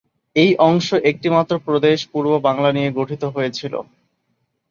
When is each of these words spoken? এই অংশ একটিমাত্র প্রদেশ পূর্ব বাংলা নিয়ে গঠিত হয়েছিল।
এই 0.35 0.51
অংশ 0.63 0.87
একটিমাত্র 1.11 1.53
প্রদেশ 1.67 1.99
পূর্ব 2.11 2.31
বাংলা 2.47 2.69
নিয়ে 2.71 2.89
গঠিত 2.99 3.23
হয়েছিল। 3.35 3.73